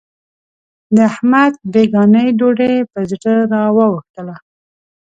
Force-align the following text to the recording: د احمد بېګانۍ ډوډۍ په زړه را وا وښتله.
د 0.95 0.97
احمد 1.09 1.53
بېګانۍ 1.73 2.27
ډوډۍ 2.39 2.75
په 2.91 2.99
زړه 3.09 3.33
را 3.51 3.63
وا 3.75 3.85
وښتله. 3.93 4.35